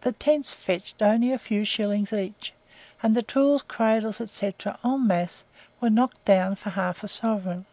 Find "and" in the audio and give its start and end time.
3.04-3.14